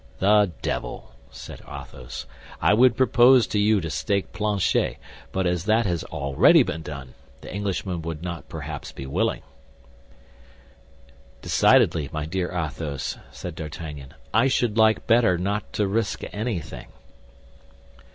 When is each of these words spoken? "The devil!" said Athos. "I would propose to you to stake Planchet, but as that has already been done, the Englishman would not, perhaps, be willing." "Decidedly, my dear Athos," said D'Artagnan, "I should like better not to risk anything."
"The 0.17 0.49
devil!" 0.63 1.11
said 1.29 1.61
Athos. 1.61 2.25
"I 2.59 2.73
would 2.73 2.97
propose 2.97 3.45
to 3.45 3.59
you 3.59 3.79
to 3.81 3.91
stake 3.91 4.33
Planchet, 4.33 4.97
but 5.31 5.45
as 5.45 5.65
that 5.65 5.85
has 5.85 6.03
already 6.05 6.63
been 6.63 6.81
done, 6.81 7.13
the 7.41 7.53
Englishman 7.53 8.01
would 8.01 8.23
not, 8.23 8.49
perhaps, 8.49 8.91
be 8.91 9.05
willing." 9.05 9.43
"Decidedly, 11.43 12.09
my 12.11 12.25
dear 12.25 12.49
Athos," 12.51 13.19
said 13.31 13.53
D'Artagnan, 13.53 14.15
"I 14.33 14.47
should 14.47 14.75
like 14.75 15.05
better 15.05 15.37
not 15.37 15.71
to 15.73 15.85
risk 15.85 16.23
anything." 16.33 16.87